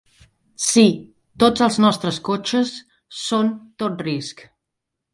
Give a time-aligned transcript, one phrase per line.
[0.67, 0.85] Sí,
[1.43, 2.75] tots els nostres cotxes
[3.27, 3.55] són
[3.85, 4.47] tot risc.